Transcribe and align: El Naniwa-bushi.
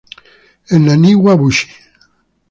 El 0.73 0.81
Naniwa-bushi. 0.87 1.69